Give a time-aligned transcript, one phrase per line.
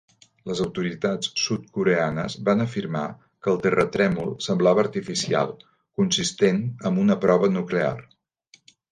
[0.49, 3.03] Les autoritats sud-coreanes van afirmar
[3.47, 5.53] que el terratrèmol semblava artificial,
[6.01, 7.93] consistent amb una prova nuclear.